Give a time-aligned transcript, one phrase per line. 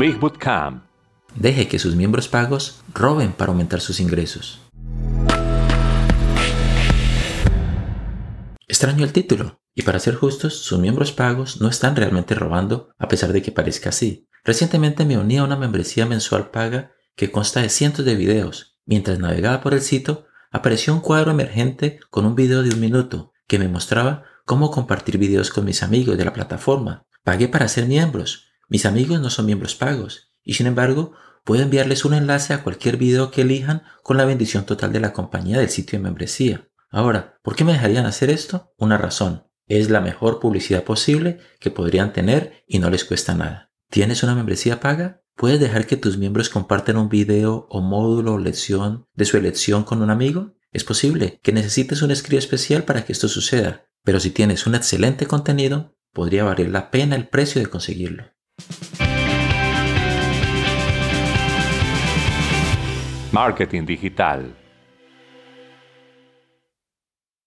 [0.00, 0.18] Big.
[1.34, 4.62] Deje que sus miembros pagos roben para aumentar sus ingresos.
[8.66, 13.08] Extraño el título, y para ser justos, sus miembros pagos no están realmente robando, a
[13.08, 14.26] pesar de que parezca así.
[14.42, 18.78] Recientemente me uní a una membresía mensual paga que consta de cientos de videos.
[18.86, 23.34] Mientras navegaba por el sitio, apareció un cuadro emergente con un video de un minuto
[23.46, 27.04] que me mostraba cómo compartir videos con mis amigos de la plataforma.
[27.22, 28.49] Pagué para ser miembros.
[28.70, 31.12] Mis amigos no son miembros pagos y sin embargo
[31.44, 35.12] puedo enviarles un enlace a cualquier video que elijan con la bendición total de la
[35.12, 36.68] compañía del sitio de membresía.
[36.88, 38.72] Ahora, ¿por qué me dejarían hacer esto?
[38.78, 39.44] Una razón.
[39.66, 43.72] Es la mejor publicidad posible que podrían tener y no les cuesta nada.
[43.90, 45.20] ¿Tienes una membresía paga?
[45.34, 49.82] ¿Puedes dejar que tus miembros compartan un video o módulo o lección de su elección
[49.82, 50.54] con un amigo?
[50.70, 54.76] Es posible que necesites un escrito especial para que esto suceda, pero si tienes un
[54.76, 58.30] excelente contenido, podría valer la pena el precio de conseguirlo.
[63.40, 64.52] Marketing digital.